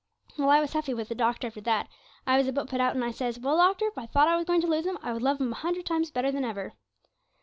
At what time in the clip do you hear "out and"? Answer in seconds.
2.81-3.05